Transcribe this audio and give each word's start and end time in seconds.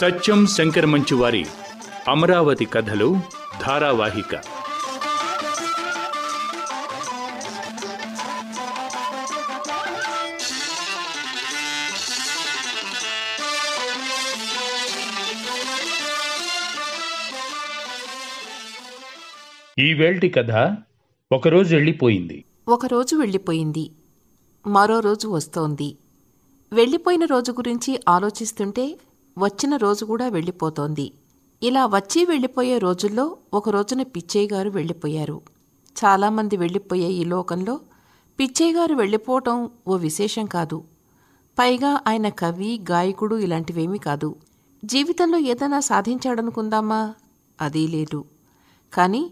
సత్యం 0.00 0.46
శంకర 0.46 0.86
మంచు 0.86 1.16
వారి 1.16 1.46
అమరావతి 2.08 2.64
కథలు 2.64 3.20
ధారావాహిక. 3.66 4.34
ఈ 19.78 19.94
వేల్టి 19.94 20.28
కథ 20.28 20.76
ఒకరోజు 21.32 21.74
వెళ్ళిపోయింది. 21.74 22.44
ఒకరోజు 22.68 23.16
వెళ్ళిపోయింది. 23.16 23.90
మరో 24.66 25.00
రోజు 25.00 25.28
వస్తోంది. 25.28 25.96
వెళ్ళిపోయిన 26.72 27.24
రోజు 27.24 27.52
గురించి 27.52 28.00
ఆలోచిస్తుంటే 28.08 28.98
వచ్చిన 29.38 29.76
రోజు 29.76 30.04
కూడా 30.04 30.28
వెళ్ళిపోతోంది. 30.28 31.12
ఇలా 31.62 31.86
వచ్చి 31.86 32.24
వెళ్ళిపోయే 32.24 32.78
రోజుల్లో 32.78 33.36
ఒక 33.54 33.68
రోజున 33.68 34.02
పిచ్చయ్య 34.02 34.48
గారు 34.54 34.70
వెళ్ళిపోయారు. 34.70 35.42
చాలామంది 36.04 36.56
వెళ్ళిపోయే 36.56 37.08
ఈ 37.08 37.24
లోకంలో 37.24 37.80
పిచ్చయ్య 38.40 38.72
గారు 38.72 38.94
వెళ్ళిపోవటం 38.94 39.70
ఓ 39.88 39.96
విశేషం 39.96 40.46
కాదు. 40.46 40.84
పైగా 41.58 42.00
ఆయన 42.08 42.28
కవి 42.28 42.84
గాయకుడు 42.90 43.36
ఇలాంటివేమీ 43.36 43.98
కాదు. 43.98 44.34
జీవితంలో 44.84 45.38
ఏదైనా 45.38 45.80
సాధించాడనుకుందామా? 45.80 47.14
అదీ 47.60 47.86
లేదు. 47.86 48.24
కానీ 48.92 49.30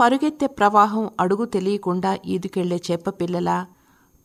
పరుగెత్తే 0.00 0.46
ప్రవాహం 0.46 1.10
అడుగు 1.20 1.44
తెలియకుండా 1.44 2.18
ఈదుకెళ్ళే 2.26 2.82
చేపపిల్లలా 2.90 3.66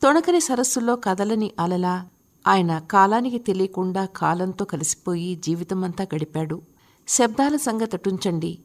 తొణకని 0.04 0.42
సరస్సులో 0.42 0.96
కదలని 0.96 1.52
అలలా 1.60 2.08
ఆయన 2.48 2.80
కాలానికి 2.80 3.38
తెలియకుండా 3.38 4.06
కాలంతో 4.06 4.66
కలిసిపోయి 4.66 5.36
జీవితమంతా 5.36 6.08
గడిపాడు. 6.16 6.62
శబ్దాల 7.08 7.56
సంగతటుంచండి 7.56 8.60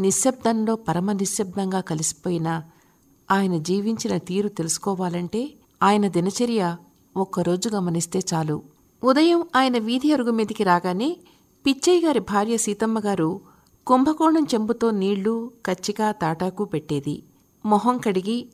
నిశ్శబ్దంలో 0.00 0.76
పరమ 0.76 1.12
నిశ్శబ్దంగా 1.12 1.80
కలిసిపోయిన 1.80 2.62
ఆయన 3.30 3.58
జీవించిన 3.58 4.16
తీరు 4.16 4.48
తెలుసుకోవాలంటే 4.48 5.54
ఆయన 5.82 6.08
దినచర్య 6.08 6.76
ఒక్కరోజు 7.16 7.68
గమనిస్తే 7.68 8.20
చాలు. 8.34 8.62
ఉదయం 9.04 9.44
ఆయన 9.56 9.78
వీధి 9.78 10.12
అరుగు 10.12 10.30
మీదికి 10.30 10.64
రాగానే 10.64 11.16
పిచ్చయ్య 11.66 12.06
గారి 12.06 12.18
భార్య 12.18 12.56
సీతమ్మ 12.56 12.98
గారు 12.98 13.40
కుంభకోణం 13.86 14.46
చెంబుతో 14.54 14.90
నీళ్ళు 14.90 15.52
కచ్చిక 15.66 16.10
తాటాకు 16.10 16.64
పెట్టేది. 16.64 17.22
మొహం 17.66 17.98
కడిగి 17.98 18.48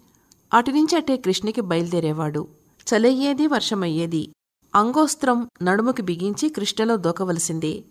అటునుంచి 0.54 0.96
అటే 0.96 1.16
కృష్ణకి 1.16 1.60
బయలుదేరేవాడు. 1.60 2.48
చలయ్యేది 2.90 3.46
వర్షమయ్యేది. 3.46 4.32
అంగోస్త్రం 4.74 5.48
నడుముకి 5.62 6.02
బిగించి 6.02 6.48
కృష్ణలో 6.48 6.96
దూకవలసిందే. 6.96 7.84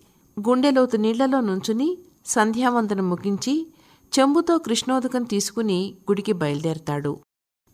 గుండెలోతు 0.48 0.98
నీళ్ళలో 0.98 1.40
నుంచుని 1.42 1.98
సంధ్యావందనం 2.26 3.10
ముగించి 3.10 3.68
చెంబుతో 4.20 4.58
కృష్ణోదకం 4.58 5.24
తీసుకుని 5.24 5.96
గుడికి 6.12 6.34
బయలుదేరతాడు. 6.34 7.20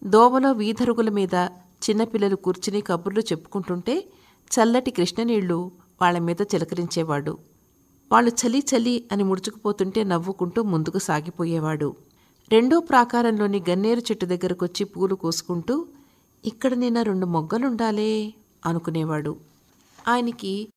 దోవలో 0.03 0.51
వీధరుగుల 0.51 1.09
మీద 1.09 1.33
చిన్నపిల్లలు 1.85 2.35
కూర్చుని 2.35 2.81
కబుర్లు 2.81 3.19
చెప్పుకుంటుంటే 3.19 4.09
చల్లటి 4.51 4.91
కృష్ణనీళ్ళు 4.91 5.71
వాళ్ళ 6.01 6.17
మీద 6.17 6.41
చిలకరించేవాడు. 6.41 7.37
వాళ్ళు 8.11 8.31
చలి 8.31 8.59
చలి 8.59 9.07
అని 9.11 9.23
ముడుచుకుపోతుంటే 9.23 10.03
నవ్వుకుంటూ 10.03 10.63
ముందుకు 10.63 10.97
సాగిపోయేవాడు. 10.97 11.95
రెండో 12.51 12.79
ప్రాకారంలోని 12.79 13.63
గన్నేరు 13.69 13.99
చెట్టు 13.99 14.25
దగ్గరకొచ్చి 14.25 14.83
పూలు 14.83 15.15
కోసుకుంటూ 15.15 15.87
ఇక్కడ 16.45 16.73
నిన్న 16.73 17.01
రెండు 17.01 17.25
మొగ్గలుండాలే? 17.25 18.33
అనుకునేవాడు. 18.65 19.35
ఆయనకి 20.07 20.67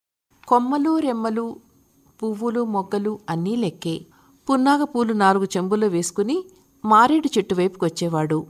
కొమ్మలు 0.48 0.98
రెమ్మలు 0.98 1.56
పువ్వులు 2.22 2.64
మొగ్గలు 2.64 3.18
అన్నీ 3.30 3.56
లెక్కే. 3.56 4.00
పున్నాగ 4.50 4.84
పూలు 4.84 5.12
నాలుగు 5.12 5.44
చెంబుల్లో 5.44 5.88
వేసుకుని 5.88 6.44
మారేడు 6.84 7.38
చెట్టు 7.38 7.54
వైపుకొచ్చేవాడు 7.54 8.46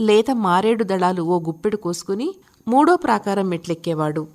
లేత 0.00 0.30
మారేడు 0.30 0.84
దళాలు 0.84 1.22
ఓ 1.22 1.40
గుప్పెడు 1.40 1.76
కోసుకుని 1.76 2.34
మూడో 2.68 2.96
ప్రాకారం 2.96 3.48
మెట్లెక్కేవాడు. 3.48 4.26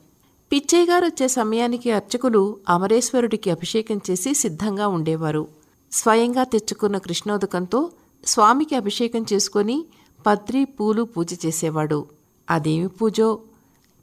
పిచ్చయ్యగారు 0.52 1.06
వచ్చే 1.06 1.28
సమయానికి 1.28 1.92
అర్చకులు 1.92 2.58
అమరేశ్వరుడికి 2.70 3.52
అభిషేకం 3.52 4.02
చేసి 4.10 4.34
సిద్ధంగా 4.34 4.88
ఉండేవారు. 4.88 5.48
స్వయంగా 5.92 6.44
తెచ్చుకున్న 6.44 6.98
కృష్ణోదకంతో 6.98 7.92
స్వామికి 8.26 8.76
అభిషేకం 8.76 9.26
చేసుకొని 9.34 9.86
పత్రి 10.28 10.66
పూలు 10.66 11.04
పూజ 11.04 11.46
చేసేవాడు. 11.46 12.06
అదేమి 12.50 12.88
పూజో? 12.88 13.40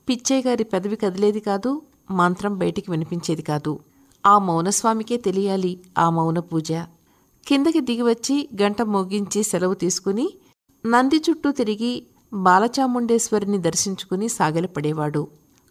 పిచ్చయ్య 0.08 0.42
గారి 0.48 0.64
పెదవి 0.64 0.96
కదిలేది 0.96 1.40
కాదు 1.40 1.82
మంత్రం 2.10 2.58
బయటికి 2.58 2.90
వినిపించేది 2.90 3.42
కాదు. 3.42 3.78
ఆ 4.26 4.38
మౌనస్వామికే 4.38 5.16
తెలియాలి 5.16 5.80
ఆ 5.98 6.10
మౌన 6.10 6.38
పూజ. 6.38 6.72
కిందకి 7.46 7.80
దిగివచ్చి 7.80 8.48
గంట 8.62 8.82
మోగించి 8.82 9.42
సెలవు 9.42 9.74
తీసుకుని 9.74 10.26
నంది 10.86 11.16
చుట్టూ 11.16 11.52
తిరిగి 11.52 12.06
బాలచాముండేశ్వరిని 12.32 13.58
దర్శించుకుని 13.58 14.28
సాగలపడేవాడు. 14.28 15.28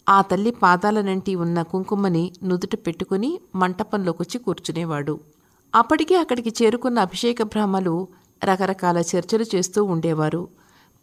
ఆ 0.09 0.22
తల్లి 0.22 0.52
పాదాలనంటి 0.52 1.35
ఉన్న 1.35 1.62
కుంకుమని 1.62 2.31
నుదుట 2.44 2.75
పెట్టుకుని 2.75 3.40
మంటపంలోకొచ్చి 3.56 4.38
కూర్చునేవాడు. 4.40 5.19
అప్పటికే 5.75 6.16
అక్కడికి 6.16 6.63
చేరుకున్న 6.63 7.00
అభిషేక 7.00 7.44
బ్రాహ్మలు 7.44 7.96
రకరకాల 8.44 8.97
చర్చలు 8.97 9.46
చేస్తూ 9.56 9.84
ఉండేవారు. 9.84 10.47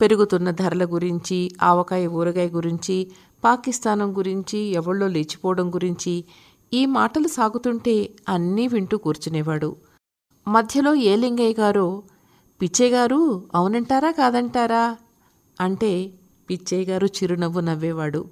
పెరుగుతున్న 0.02 0.50
ధరల 0.50 0.84
గురించి 0.84 1.50
ఆవకాయ 1.62 2.06
ఊరగాయ 2.06 2.48
గురించి 2.48 3.10
పాకిస్తానం 3.44 4.18
గురించి 4.18 4.58
ఎవళ్ళో 4.58 5.08
లేచిపోవడం 5.08 5.74
గురించి 5.74 6.24
ఈ 6.74 6.86
మాటలు 6.86 7.28
సాగుతుంటే 7.28 8.10
అన్నీ 8.28 8.66
వింటూ 8.66 8.98
కూర్చునేవాడు. 8.98 9.76
మధ్యలో 10.48 10.94
ఏ 10.94 11.16
లింగయ్య 11.16 11.54
గారో 11.60 12.02
పిచ్చయ్య 12.62 12.90
గారు 12.90 13.48
అవునంటారా 13.54 14.10
కాదంటారా? 14.10 14.96
అంటే 15.60 16.10
పిచ్చయ్య 16.50 16.84
గారు 16.84 17.06
చిరునవ్వు 17.06 17.60
నవ్వేవాడు. 17.60 18.28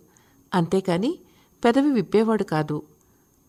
అంతేకాని 0.55 1.19
పెదవి 1.65 1.91
విప్పేవాడు 1.91 2.43
కాదు. 2.43 2.83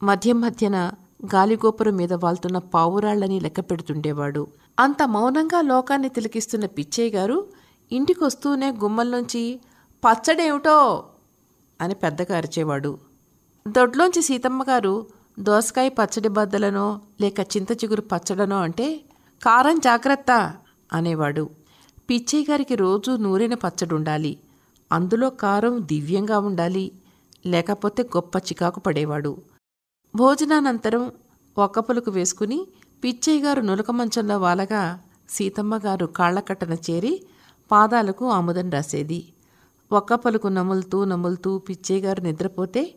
మధ్య 0.04 0.34
మధ్యన 0.34 0.92
గాలిగోపురం 1.36 1.96
మీద 1.96 2.14
వాళ్తున్న 2.14 2.58
పావురాళ్ళని 2.58 3.40
లెక్క 3.40 3.60
పెడుతుండేవాడు. 3.60 4.48
అంత 4.80 5.04
మౌనంగా 5.04 5.62
లోకాన్ని 5.62 6.10
తిలకిస్తున్న 6.10 6.66
పిచ్చయ్య 6.66 7.10
గారు 7.10 7.61
ఇంటికొస్తూనే 7.92 8.72
గుమ్మల్లోంచి 8.72 9.60
పచ్చడేమిటో 10.04 11.04
అని 11.82 11.94
పెద్దగా 11.94 12.38
అరిచేవాడు. 12.38 13.00
దొడ్లోంచి 13.68 14.22
సీతమ్మగారు 14.22 15.08
దోసకాయ 15.40 15.90
పచ్చడి 15.90 16.28
బద్దలనో 16.28 17.02
లేక 17.22 17.40
చింత 17.40 17.72
చిగురు 17.72 18.02
పచ్చడనో 18.02 18.58
అంటే 18.62 19.02
కారం 19.44 19.80
జాగ్రత్త 19.80 20.58
అనేవాడు. 20.94 21.50
పిచ్చయ్య 22.10 22.52
గారికి 22.52 22.76
రోజూ 22.76 23.18
నూరిన 23.18 23.54
పచ్చడి 23.54 23.96
ఉండాలి 23.96 24.40
అందులో 24.92 25.30
కారం 25.30 25.88
దివ్యంగా 25.88 26.40
ఉండాలి. 26.40 26.92
లేకపోతే 27.46 28.04
గొప్ప 28.04 28.38
చికాకు 28.38 28.80
పడేవాడు. 28.80 29.38
భోజనానంతరం 30.16 31.12
ఒక్కపులకు 31.58 32.12
వేసుకుని 32.12 32.68
పిచ్చయ్య 33.04 33.42
గారు 33.42 33.62
నులక 33.62 33.92
మంచంలో 33.92 34.40
వాలగా 34.40 35.00
సీతమ్మగారు 35.30 36.06
కాళ్ళకట్టన 36.06 36.06
కాళ్ళకట్టన 36.06 36.74
చేరి 36.74 37.14
పాదాలకు 37.72 38.30
ఆముదం 38.30 38.70
రాసేది. 38.70 39.34
ఒక్క 39.92 40.16
పలుకు 40.16 40.48
నములుతూ 40.48 41.06
నములుతూ 41.06 41.58
పిచ్చయ్య 41.58 42.02
గారు 42.02 42.22
నిద్రపోతే 42.22 42.96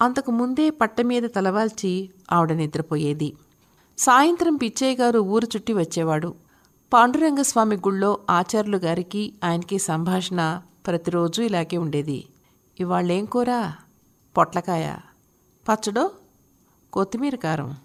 అంతకు 0.00 0.30
ముందే 0.30 0.70
పట్ట 0.70 1.00
మీద 1.00 1.22
తలవాల్చి 1.36 2.10
ఆవిడ 2.32 2.52
నిద్రపోయేది. 2.52 3.36
సాయంత్రం 3.98 4.56
పిచ్చయ్య 4.56 4.96
గారు 4.96 5.18
ఊరు 5.18 5.44
చుట్టి 5.56 5.72
వచ్చేవాడు. 5.72 6.34
పాండురంగస్వామి 6.92 7.76
గుళ్ళో 7.76 8.18
ఆచార్యులు 8.30 8.76
గారికి 8.76 9.34
ఆయనకి 9.44 9.78
సంభాషణ 9.78 10.62
ప్రతిరోజు 10.86 11.42
ఇలాగే 11.42 11.76
ఉండేది. 11.76 12.26
ఇవాళ్ళేం 12.80 13.24
కూర? 13.24 13.72
పొట్లకాయ. 14.36 14.96
పచ్చడో? 15.68 16.10
కొత్తిమీర 16.92 17.36
కారం. 17.36 17.76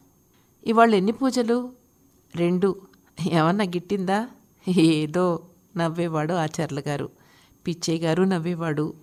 ఇవాళ 0.65 0.95
ఎన్ని 0.95 1.11
పూజలు? 1.11 1.71
రెండు. 2.35 2.81
ఏమన్నా 3.31 3.65
గిట్టిందా? 3.65 4.27
ఏదో. 4.67 5.39
నవ్వేవాడు 5.77 6.33
ఆచార్యులు 6.33 6.83
గారు. 6.87 7.09
పిచ్చయ్య 7.67 7.99
గారు 7.99 8.23
నవ్వేవాడు. 8.23 8.93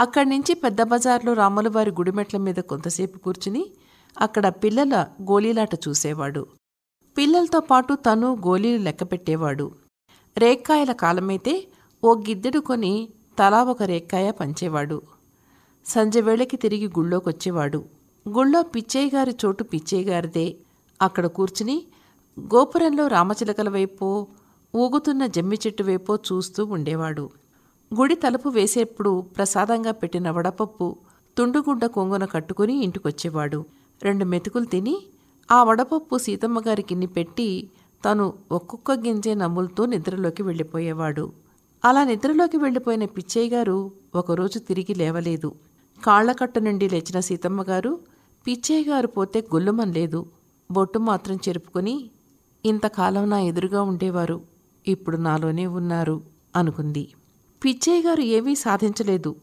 అక్కడి 0.00 0.28
నుంచి 0.28 0.54
పెద్ద 0.54 0.82
బజార్లో 0.82 1.32
రాములవారి 1.32 1.90
గుడిమెట్ల 1.90 2.38
మీద 2.38 2.54
కొంతసేపు 2.54 3.18
కూర్చుని 3.18 3.70
అక్కడ 4.20 4.48
పిల్లల 4.48 5.06
గోళీలాట 5.22 5.74
చూసేవాడు. 5.74 6.46
పిల్లలతో 7.18 7.60
పాటు 7.60 7.94
తను 7.94 8.34
గోళీలు 8.34 8.82
లెక్కపెట్టేవాడు 8.82 9.72
రేక్కాయల 10.38 10.92
కాలమైతే 10.92 11.68
ఓ 12.04 12.14
గిద్దెడు 12.14 12.58
కొని 12.58 13.08
తలా 13.38 13.62
ఒక 13.62 13.82
రేక్కాయ 13.82 14.30
పంచేవాడు. 14.30 15.02
సంజవేళకి 15.86 16.56
తిరిగి 16.56 16.86
గుళ్ళోకొచ్చేవాడు. 16.86 17.84
గుళ్ళో 18.28 18.62
పిచ్చయ్య 18.62 19.16
గారి 19.16 19.36
చోటు 19.44 19.64
పిచ్చయ్య 19.64 20.10
గారిదే. 20.10 20.56
అక్కడ 21.02 21.26
కూర్చుని 21.26 21.84
గోపురంలో 22.40 23.06
రామచిలకల 23.06 23.68
వైపో 23.68 24.26
ఊగుతున్న 24.76 25.26
జమ్మి 25.26 25.56
చెట్టు 25.66 25.82
వైపో 25.82 26.16
చూస్తూ 26.16 26.64
ఉండేవాడు. 26.64 27.30
గుడి 28.00 28.14
తలుపు 28.14 28.48
వేసేప్పుడు 28.48 29.20
ప్రసాదంగా 29.36 29.90
పెట్టిన 29.90 30.30
వడపప్పు 30.30 30.96
తుండుగుడ్డ 31.38 31.84
కొంగున 31.84 32.24
కట్టుకుని 32.24 32.84
ఇంటికొచ్చేవాడు. 32.84 33.64
రెండు 34.02 34.24
మెతుకులు 34.24 34.64
తిని 34.64 34.96
ఆ 35.50 35.64
వడపప్పు 35.64 36.18
సీతమ్మ 36.18 36.60
గారికిన్ని 36.60 37.06
పెట్టి 37.06 37.70
తను 38.04 38.32
ఒక్కొక్క 38.52 38.92
గింజే 38.92 39.34
నమ్ములతో 39.34 39.86
నిద్రలోకి 39.86 40.42
వెళ్ళిపోయేవాడు. 40.42 41.32
అలా 41.84 42.04
నిద్రలోకి 42.04 42.56
వెళ్ళిపోయిన 42.56 43.04
పిచ్చయ్య 43.04 43.50
గారు 43.50 43.92
ఒకరోజు 44.14 44.58
తిరిగి 44.58 44.94
లేవలేదు. 44.94 45.52
కాళ్ళకట్టు 46.04 46.60
నుండి 46.60 46.88
లేచిన 46.88 47.20
సీతమ్మ 47.20 47.62
గారు 47.62 47.98
పిచ్చయ్య 48.46 48.90
గారు 48.90 49.06
పోతే 49.06 49.48
గుల్లుమనలేదు. 49.54 50.26
బొట్టు 50.70 50.98
మాత్రం 50.98 51.36
చెరుపుకుని 51.36 52.10
ఇంతకాలం 52.64 53.30
నా 53.30 53.40
ఎదురుగా 53.40 53.82
ఉండేవారు. 53.82 54.53
ఇప్పుడు 54.86 55.16
నాలోనే 55.16 55.66
ఉన్నారు 55.66 56.22
అనుకుంది. 56.56 57.08
పిచ్చయ్య 57.64 58.02
గారు 58.02 58.20
ఏమీ 58.20 58.54
సాధించలేదు. 58.54 59.36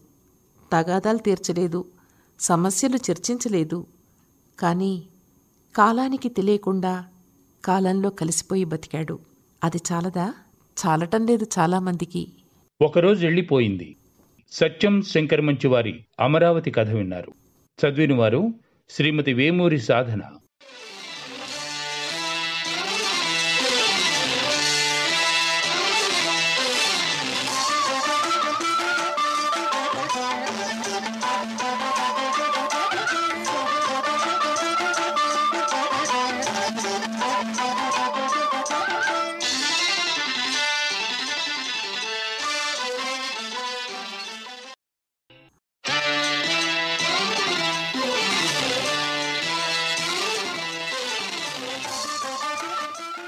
తగాదాలు 0.72 1.18
తీర్చలేదు. 1.18 1.84
సమస్యలు 2.40 2.96
చర్చించలేదు. 2.96 3.86
కానీ 4.58 5.02
కాలానికి 5.76 6.28
తెలియకుండా 6.28 7.04
కాలంలో 7.64 8.10
కలిసిపోయి 8.10 8.64
బతికాడు. 8.64 9.18
అది 9.64 9.80
చాలదా? 9.92 10.34
చాలటం 10.86 11.26
లేదు 11.26 11.46
చాలామందికి. 11.58 12.28
ఒకరోజు 12.82 13.26
వెళ్ళిపోయింది 13.26 13.96
సత్యం 14.52 15.02
శంకర్ 15.02 15.40
మంచివారి 15.40 16.04
అమరావతి 16.20 16.70
కథ 16.70 16.90
విన్నారు. 16.90 17.32
చదివిన 17.80 18.14
వారు 18.14 18.48
శ్రీమతి 18.90 19.32
వేమూరి 19.32 19.78
సాధన. 19.78 20.20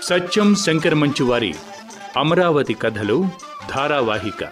సత్యం 0.04 0.54
శంకర్ 0.54 0.94
మంచి 0.94 1.22
వారి 1.22 1.54
అమరావతి 2.16 2.74
కథలు 2.74 3.28
ధారావాహిక. 3.70 4.48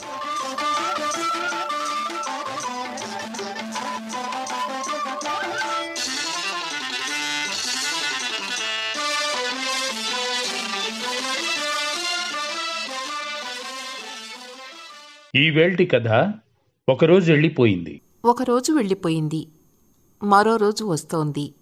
ఈ 15.36 15.50
కథ 15.86 16.32
ఒకరోజు 16.88 17.32
వెళ్ళిపోయింది. 17.32 18.00
ఒకరోజు 18.24 18.72
వెళ్ళిపోయింది. 18.72 19.48
మరో 20.22 20.56
రోజు 20.56 20.84
వస్తోంది. 20.84 21.54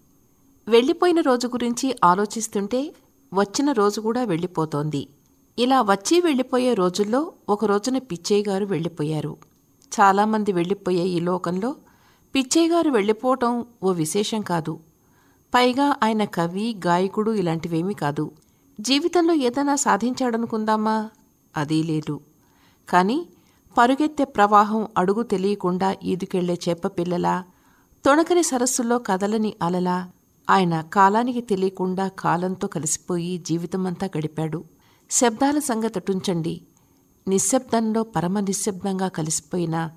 వెళ్ళిపోయిన 0.67 1.21
రోజు 1.21 1.47
గురించి 1.47 1.95
ఆలోచిస్తుంటే 2.03 2.93
వచ్చిన 3.33 3.71
రోజు 3.71 4.01
కూడా 4.01 4.23
వెళ్ళిపోతోంది. 4.23 5.07
ఇలా 5.59 5.81
వచ్చి 5.81 6.21
వెళ్ళిపోయే 6.21 6.73
రోజుల్లో 6.73 7.33
ఒక 7.49 7.65
రోజున 7.65 7.97
పిచ్చయ్య 7.97 8.43
గారు 8.49 8.65
వెళ్ళిపోయారు. 8.65 9.37
చాలామంది 9.91 10.51
వెళ్ళిపోయే 10.51 11.05
ఈ 11.05 11.19
లోకంలో 11.19 11.75
పిచ్చయ్య 12.35 12.69
గారు 12.69 12.89
వెళ్ళిపోవటం 12.89 13.65
ఓ 13.83 13.91
విశేషం 13.91 14.41
కాదు. 14.41 14.79
పైగా 15.55 15.95
ఆయన 16.03 16.23
కవి 16.25 16.79
గాయకుడు 16.85 17.31
ఇలాంటివేమీ 17.31 17.93
కాదు. 17.93 18.31
జీవితంలో 18.79 19.33
ఏదైనా 19.33 19.75
సాధించాడనుకుందామా? 19.75 21.09
అదీ 21.57 21.83
లేదు. 21.83 22.19
కానీ 22.89 23.27
పరుగెత్తే 23.77 24.23
ప్రవాహం 24.23 24.87
అడుగు 24.97 25.23
తెలియకుండా 25.23 25.95
ఈదుకెళ్ళే 26.03 26.59
చేపపిల్లలా 26.69 27.43
తొణకని 28.05 28.43
సరస్సుల్లో 28.43 28.99
కదలని 28.99 29.53
అలలా 29.61 30.11
ఆయన 30.49 30.81
కాలానికి 30.81 31.41
తెలియకుండా 31.41 32.07
కాలంతో 32.07 32.67
కలిసిపోయి 32.67 33.37
జీవితమంతా 33.37 34.09
గడిపాడు. 34.17 34.63
శబ్దాల 35.09 35.59
సంగతటుంచండి 35.59 36.61
నిశ్శబ్దంలో 37.27 38.03
పరమ 38.03 38.39
నిశ్శబ్దంగా 38.39 39.07
కలిసిపోయిన 39.07 39.89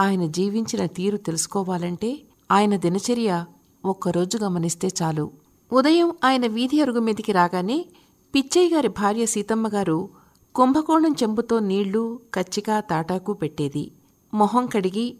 ఆయన 0.00 0.26
జీవించిన 0.26 0.86
తీరు 0.86 1.16
తెలుసుకోవాలంటే 1.16 2.22
ఆయన 2.50 2.76
దినచర్య 2.76 3.44
ఒక్కరోజు 3.84 4.38
గమనిస్తే 4.38 4.88
చాలు. 5.02 5.30
ఉదయం 5.72 6.12
ఆయన 6.24 6.46
వీధి 6.46 6.80
అరుగు 6.80 7.00
మీదికి 7.00 7.32
రాగానే 7.32 7.86
పిచ్చయ్య 8.34 8.74
గారి 8.74 8.88
భార్య 8.88 9.26
సీతమ్మ 9.26 9.68
గారు 9.68 10.08
కుంభకోణం 10.54 11.14
చెంబుతో 11.22 11.58
నీళ్ళు 11.58 12.20
కచ్చిక 12.34 12.78
తాటాకు 12.78 13.32
పెట్టేది. 13.32 13.92
మొహం 14.34 14.66
కడిగి 14.66 15.18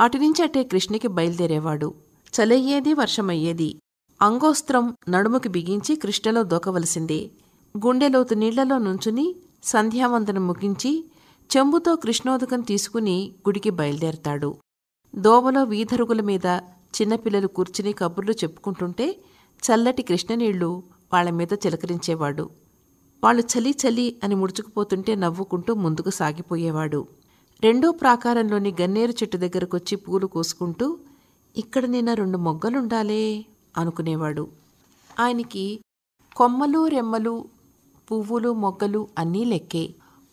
అటునుంచి 0.00 0.42
అటే 0.42 0.62
కృష్ణకి 0.62 1.08
బయలుదేరేవాడు. 1.08 1.94
చలయ్యేది 2.36 2.92
వర్షమయ్యేది. 2.92 3.76
అంగోస్త్రం 4.22 4.96
నడుముకి 5.08 5.48
బిగించి 5.48 5.96
కృష్ణలో 5.96 6.42
దూకవలసిందే. 6.42 7.30
గుండెలోతు 7.84 8.34
నీళ్ళలో 8.34 8.78
నుంచుని 8.78 9.36
సంధ్యావందనం 9.64 10.46
ముగించి 10.46 11.04
చెంబుతో 11.56 11.96
కృష్ణోదకం 11.96 12.60
తీసుకుని 12.60 13.34
గుడికి 13.48 13.70
బయలుదేరతాడు. 13.70 14.54
దోవలో 15.14 15.64
వీధరుగుల 15.64 16.20
మీద 16.20 16.46
చిన్నపిల్లలు 16.96 17.46
కూర్చుని 17.46 17.92
కబుర్లు 17.92 18.32
చెప్పుకుంటుంటే 18.32 19.20
చల్లటి 19.66 20.02
కృష్ణనీళ్ళు 20.02 20.82
వాళ్ళ 21.12 21.30
మీద 21.30 21.52
చిలకరించేవాడు. 21.66 22.50
వాళ్ళు 23.24 23.42
చలి 23.42 23.70
చలి 23.70 24.16
అని 24.24 24.34
ముడుచుకుపోతుంటే 24.34 25.14
నవ్వుకుంటూ 25.14 25.74
ముందుకు 25.74 26.10
సాగిపోయేవాడు. 26.10 27.08
రెండో 27.62 27.90
ప్రాకారంలోని 27.90 28.74
గన్నేరు 28.80 29.10
చెట్టు 29.10 29.36
దగ్గరకొచ్చి 29.36 29.96
పూలు 29.96 30.26
కోసుకుంటూ 30.26 30.98
ఇక్కడ 31.56 31.84
నిన్న 31.84 32.14
రెండు 32.14 32.38
మొగ్గలుండాలే? 32.38 33.46
అనుకునేవాడు. 33.78 34.48
ఆయనకి 35.20 35.80
కొమ్మలు 36.36 36.86
రెమ్మలు 36.86 37.44
పువ్వులు 38.12 38.52
మొగ్గలు 38.52 39.08
అన్నీ 39.18 39.44
లెక్కే. 39.44 39.84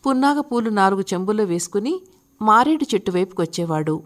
పున్నాగ 0.06 0.40
పూలు 0.40 0.70
నాలుగు 0.70 1.00
చెంబుల్లో 1.00 1.44
వేసుకుని 1.44 2.00
మారేడు 2.42 2.94
చెట్టు 2.94 3.10
వైపుకొచ్చేవాడు 3.10 4.02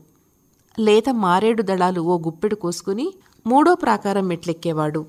లేత 0.79 1.11
మారేడు 1.11 1.63
దళాలు 1.63 2.01
ఓ 2.01 2.19
గుప్పెడు 2.19 2.55
కోసుకుని 2.55 3.15
మూడో 3.47 3.75
ప్రాకారం 3.75 4.29
మెట్లెక్కేవాడు. 4.29 5.07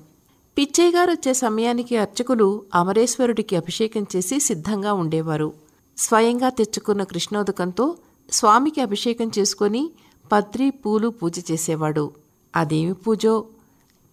పిచ్చయ్య 0.58 0.90
గారు 0.90 1.10
వచ్చే 1.10 1.32
సమయానికి 1.34 1.96
అర్చకులు 1.96 2.62
అమరేశ్వరుడికి 2.74 3.56
అభిషేకం 3.56 4.06
చేసి 4.16 4.40
సిద్ధంగా 4.40 4.92
ఉండేవారు. 4.92 5.52
స్వయంగా 5.98 6.48
తెచ్చుకున్న 6.48 7.02
కృష్ణోదకంతో 7.04 7.96
స్వామికి 8.32 8.80
అభిషేకం 8.80 9.30
చేసుకొని 9.38 9.90
పత్రి 10.32 10.70
పూలు 10.70 11.08
పూజ 11.08 11.44
చేసేవాడు. 11.50 12.10
అదేమి 12.56 12.94
పూజో? 12.94 13.44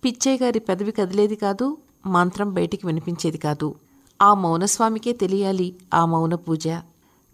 పిచ్చయ్య 0.03 0.45
గారి 0.45 0.59
పెదవి 0.59 0.91
కదిలేది 0.91 1.35
కాదు 1.35 1.77
మంత్రం 2.05 2.53
బయటికి 2.53 2.87
వినిపించేది 2.87 3.37
కాదు. 3.37 3.75
ఆ 4.21 4.33
మౌనస్వామికే 4.33 5.13
తెలియాలి 5.13 5.75
ఆ 5.93 6.05
మౌన 6.05 6.35
పూజ. 6.35 6.67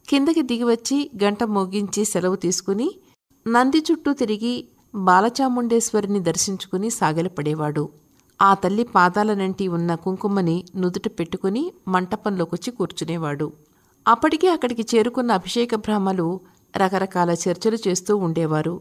కిందకి 0.10 0.42
దిగివచ్చి 0.42 1.12
గంట 1.24 1.44
మోగించి 1.44 2.06
సెలవు 2.06 2.36
తీసుకుని 2.36 2.92
నంది 3.48 3.78
చుట్టూ 3.78 4.14
తిరిగి 4.14 4.54
బాలచాముండేశ్వరిని 4.96 6.20
దర్శించుకుని 6.20 6.90
సాగలపడేవాడు. 6.90 7.90
ఆ 8.42 8.54
తల్లి 8.54 8.84
పాదాలనంటి 8.84 9.68
ఉన్న 9.68 9.96
కుంకుమని 9.96 10.64
నుదుట 10.76 11.08
పెట్టుకుని 11.08 11.72
మంటపంలోకొచ్చి 11.88 12.72
కూర్చునేవాడు. 12.72 13.54
అప్పటికే 14.08 14.48
అక్కడికి 14.48 14.86
చేరుకున్న 14.96 15.32
అభిషేక 15.32 15.76
బ్రాహ్మలు 15.76 16.28
రకరకాల 16.78 17.32
చర్చలు 17.44 17.78
చేస్తూ 17.88 18.16
ఉండేవారు. 18.16 18.76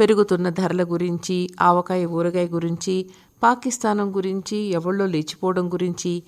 పెరుగుతున్న 0.00 0.48
ధరల 0.48 0.82
గురించి 0.82 1.50
ఆవకాయ 1.60 2.06
ఊరగాయ 2.06 2.46
గురించి 2.46 3.10
పాకిస్తానం 3.42 4.16
గురించి 4.16 4.56
ఎవళ్ళో 4.56 5.06
లేచిపోవడం 5.06 5.72
గురించి 5.72 6.22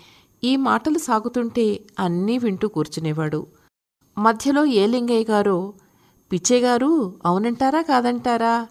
ఈ 0.44 0.56
మాటలు 0.56 0.98
సాగుతుంటే 0.98 1.86
అన్నీ 1.98 2.38
వింటూ 2.38 2.68
కూర్చునేవాడు. 2.68 3.46
మధ్యలో 4.18 4.64
ఏ 4.64 4.86
లింగయ్య 4.86 5.24
గారో 5.30 5.72
పిచ్చయ్య 6.32 6.62
గారు 6.62 7.14
అవునంటారా 7.26 7.80
కాదంటారా 7.82 8.66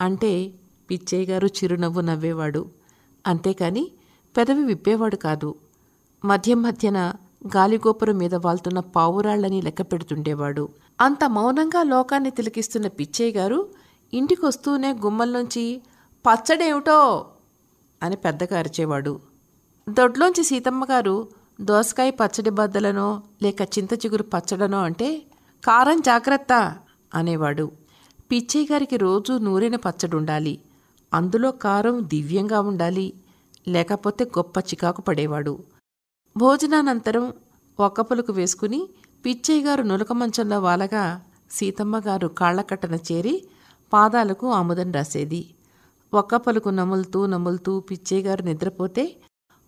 అంటే 0.00 0.52
పిచ్చయ్య 0.90 1.26
గారు 1.26 1.46
చిరునవ్వు 1.46 2.00
నవ్వేవాడు. 2.00 2.70
అంతేకాని 3.26 3.90
పెదవి 4.36 4.64
విప్పేవాడు 4.64 5.16
కాదు. 5.16 5.54
మధ్య 6.24 6.54
మధ్యన 6.54 7.12
గాలిగోపురం 7.56 8.18
మీద 8.18 8.34
వాళ్తున్న 8.34 8.80
పావురాళ్ళని 8.80 9.62
లెక్క 9.62 9.82
పెడుతుండేవాడు. 9.82 10.68
అంత 11.00 11.24
మౌనంగా 11.24 11.82
లోకాన్ని 11.82 12.30
తిలకిస్తున్న 12.30 12.86
పిచ్చయ్య 12.86 13.32
గారు 13.32 13.68
ఇంటికొస్తూనే 14.14 14.92
గుమ్మంలోంచి 14.92 15.82
పచ్చడేమిటో 16.26 17.26
అని 18.02 18.16
పెద్దగా 18.16 18.58
అరిచేవాడు. 18.58 19.20
దొడ్లోంచి 19.88 20.44
సీతమ్మగారు 20.44 21.28
దోసకాయ 21.60 22.10
పచ్చడి 22.10 22.50
బద్దలనో 22.50 23.22
లేక 23.42 23.62
చింత 23.62 23.92
చిగురు 23.94 24.22
పచ్చడనో 24.22 24.78
అంటే 24.78 25.22
కారం 25.66 26.00
జాగ్రత్త 26.00 26.76
అనేవాడు. 27.14 27.72
పిచ్చయ్య 28.32 28.66
గారికి 28.72 28.96
రోజూ 28.96 29.38
నూరిన 29.38 29.76
పచ్చడుండాలి. 29.76 30.60
అందులో 31.14 31.50
కారం 31.50 32.00
దివ్యంగా 32.08 32.60
ఉండాలి. 32.60 33.14
లేకపోతే 33.68 34.24
గొప్ప 34.24 34.58
చికాకు 34.58 35.02
పడేవాడు. 35.02 35.64
భోజనానంతరం 36.36 37.32
ఒక్క 37.80 38.00
పలుకు 38.00 38.32
వేసుకుని 38.32 38.88
పిచ్చయ్య 39.26 39.64
గారు 39.64 39.82
నులక 39.82 40.12
మంచంలో 40.12 40.60
వాలగా 40.60 41.22
సీతమ్మ 41.50 41.98
గారు 41.98 42.28
కాళ్ళకట్టన 42.28 42.94
చేరి 42.94 43.48
పాదాలకు 43.92 44.50
ఆముదం 44.50 44.92
రాసేది. 44.92 45.54
ఒక్క 46.14 46.36
పలుకు 46.36 46.68
నములుతూ 46.68 47.26
నములుతూ 47.26 47.80
పిచ్చయ్య 47.80 48.22
గారు 48.22 48.42
నిద్రపోతే 48.42 49.16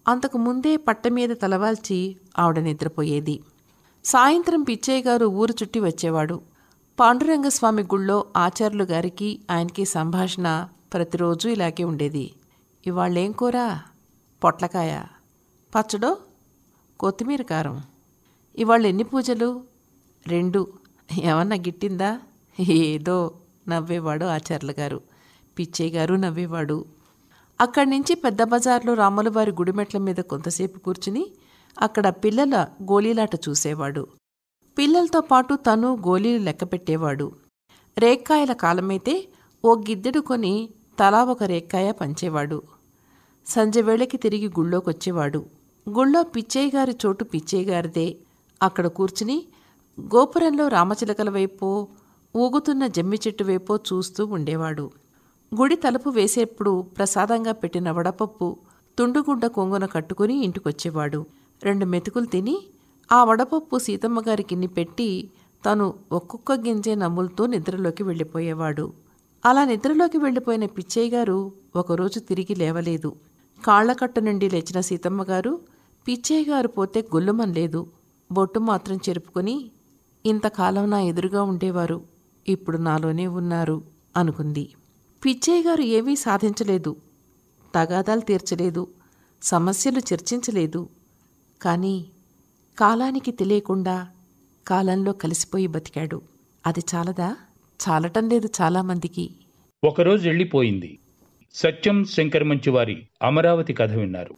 అంతకు 0.09 0.39
ముందే 0.39 0.77
పట్ట 0.77 1.09
మీద 1.09 1.31
తలవాల్చి 1.43 2.17
ఆవిడ 2.39 2.59
నిద్రపోయేది. 2.59 3.41
సాయంత్రం 4.05 4.63
పిచ్చయ్య 4.63 5.03
గారు 5.03 5.27
ఊరు 5.27 5.55
చుట్టి 5.63 5.81
వచ్చేవాడు. 5.81 6.41
పాండురంగస్వామి 7.01 7.83
గుళ్ళో 7.83 8.25
ఆచార్యులు 8.37 8.85
గారికి 8.85 9.41
ఆయనకి 9.51 9.85
సంభాషణ 9.85 10.69
ప్రతిరోజు 10.93 11.49
ఇలాగే 11.49 11.85
ఉండేది. 11.85 12.33
ఇవాళ్ళేం 12.87 13.33
కూర? 13.33 13.79
పొట్లకాయ. 14.45 15.03
పచ్చడో? 15.79 16.17
కొత్తిమీర 17.01 17.43
కారం. 17.43 17.83
ఇవాళ 18.57 18.87
ఎన్ని 18.87 19.03
పూజలు? 19.03 19.65
రెండు. 20.27 20.73
ఏమన్నా 21.23 21.57
గిట్టిందా? 21.57 22.21
ఏదో. 22.61 23.35
నవ్వేవాడు 23.73 24.25
ఆచార్యులు 24.25 24.75
గారు. 24.79 25.01
పిచ్చయ్య 25.59 25.99
గారు 25.99 26.15
నవ్వేవాడు. 26.15 26.79
అక్కడి 27.61 27.91
నుంచి 27.91 28.15
పెద్ద 28.15 28.43
బజార్లో 28.43 28.93
రాములవారి 28.95 29.51
గుడిమెట్ల 29.51 29.99
మీద 29.99 30.21
కొంతసేపు 30.31 30.79
కూర్చుని 30.79 31.25
అక్కడ 31.81 32.07
పిల్లల 32.09 32.57
గోళీలాట 32.83 33.35
చూసేవాడు. 33.49 34.07
పిల్లలతో 34.79 35.21
పాటు 35.21 35.55
తను 35.55 35.89
గోళీలు 36.07 36.45
లెక్కపెట్టేవాడు 36.45 37.27
రేక్కాయల 37.99 38.53
కాలమైతే 38.53 39.15
ఓ 39.65 39.71
గిద్దెడు 39.89 40.21
కొని 40.21 40.53
తలా 41.01 41.25
ఒక 41.25 41.43
రేక్కాయ 41.43 41.89
పంచేవాడు. 41.93 42.59
సంజవేళకి 43.47 44.17
తిరిగి 44.17 44.49
గుళ్ళోకొచ్చేవాడు. 44.49 45.41
గుళ్ళో 45.91 46.23
పిచ్చయ్య 46.23 46.71
గారి 46.77 46.95
చోటు 47.07 47.25
పిచ్చయ్య 47.25 47.65
గారిదే. 47.73 48.09
అక్కడ 48.63 48.87
కూర్చుని 48.87 49.37
గోపురంలో 50.01 50.69
రామచిలకల 50.69 51.31
వైపో 51.31 51.89
ఊగుతున్న 52.37 52.87
జమ్మి 52.87 53.19
చెట్టు 53.27 53.45
వైపో 53.45 53.77
చూస్తూ 53.77 54.27
ఉండేవాడు. 54.27 54.91
గుడి 55.53 55.77
తలుపు 55.77 56.11
వేసేప్పుడు 56.11 56.83
ప్రసాదంగా 56.97 57.53
పెట్టిన 57.53 57.91
వడపప్పు 57.91 58.57
తుండుగుడ్డ 58.99 59.47
కొంగున 59.47 59.87
కట్టుకుని 59.87 60.45
ఇంటికొచ్చేవాడు. 60.45 61.27
రెండు 61.63 61.87
మెతుకులు 61.87 62.27
తిని 62.27 62.57
ఆ 63.13 63.25
వడపప్పు 63.25 63.79
సీతమ్మగారికిన్ని 63.79 64.67
పెట్టి 64.67 65.31
తను 65.67 65.95
ఒక్కొక్క 66.13 66.53
గింజే 66.53 66.95
నమ్ములతో 66.95 67.47
నిద్రలోకి 67.47 68.03
వెళ్ళిపోయేవాడు. 68.03 68.93
అలా 69.45 69.65
నిద్రలోకి 69.65 70.19
వెళ్ళిపోయిన 70.19 70.67
పిచ్చయ్య 70.67 71.11
గారు 71.17 71.53
ఒకరోజు 71.77 72.19
తిరిగి 72.21 72.55
లేవలేదు. 72.55 73.13
కాళ్ళకట్ట 73.65 74.19
నుండి 74.19 74.51
లేచిన 74.51 74.81
సీతమ్మగారు 74.81 75.61
పిచ్చయ్య 76.09 76.51
గారు 76.51 76.69
పోతే 76.69 77.01
గొల్లుమనలేదు 77.15 77.87
బొట్టు 78.33 78.59
మాత్రం 78.59 78.97
చెరుపుకొని 78.97 79.71
ఇంతకాలం 80.27 80.91
నా 80.91 81.01
ఎదురుగా 81.01 81.43
ఉండేవారు. 81.43 82.20
ఇప్పుడు 82.49 82.79
నాలోనే 82.79 83.27
ఉన్నారు 83.27 83.85
అనుకుంది. 84.17 84.71
పిచ్చయ్య 85.25 85.69
గారు 85.69 85.83
ఏమీ 85.83 86.17
సాధించలేదు. 86.17 86.97
తగాదాలు 87.75 88.21
తీర్చలేదు. 88.21 88.89
సమస్యలు 89.43 89.99
చర్చించలేదు. 89.99 90.89
కానీ 91.63 92.11
కాలానికి 92.79 93.33
తెలియకుండా 93.33 94.09
కాలంలో 94.67 95.13
కలిసిపోయి 95.13 95.67
బతికాడు. 95.67 96.23
అది 96.67 96.81
చాలదా? 96.95 97.37
చాలటం 97.89 98.29
లేదు 98.29 98.49
చాలామందికి. 98.61 99.31
ఒకరోజు 99.85 100.29
వెళ్ళిపోయింది 100.29 100.99
సత్యం 101.55 102.05
శంకర్ 102.05 102.45
మంచివారి 102.45 103.07
అమరావతి 103.23 103.73
కథ 103.73 103.93
విన్నారు. 103.93 104.35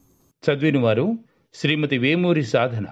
చదివినవారు 0.51 1.19
శ్రీమతి 1.55 1.99
వేమూరి 1.99 2.45
సాధన. 2.45 2.87